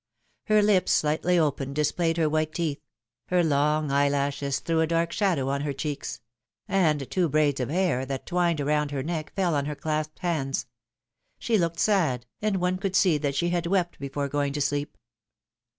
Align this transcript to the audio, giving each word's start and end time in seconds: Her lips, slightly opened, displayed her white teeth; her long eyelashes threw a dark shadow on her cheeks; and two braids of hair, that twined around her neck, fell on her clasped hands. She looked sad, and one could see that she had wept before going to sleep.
Her 0.47 0.63
lips, 0.63 0.91
slightly 0.91 1.37
opened, 1.37 1.75
displayed 1.75 2.17
her 2.17 2.27
white 2.27 2.55
teeth; 2.55 2.81
her 3.27 3.43
long 3.43 3.91
eyelashes 3.91 4.59
threw 4.59 4.81
a 4.81 4.87
dark 4.87 5.11
shadow 5.11 5.47
on 5.49 5.61
her 5.61 5.73
cheeks; 5.73 6.21
and 6.67 7.07
two 7.11 7.29
braids 7.29 7.59
of 7.59 7.69
hair, 7.69 8.03
that 8.07 8.25
twined 8.25 8.59
around 8.59 8.89
her 8.89 9.03
neck, 9.03 9.31
fell 9.35 9.53
on 9.53 9.65
her 9.65 9.75
clasped 9.75 10.17
hands. 10.17 10.65
She 11.37 11.55
looked 11.59 11.79
sad, 11.79 12.25
and 12.41 12.55
one 12.57 12.79
could 12.79 12.95
see 12.95 13.19
that 13.19 13.35
she 13.35 13.49
had 13.49 13.67
wept 13.67 13.99
before 13.99 14.27
going 14.27 14.53
to 14.53 14.61
sleep. 14.61 14.97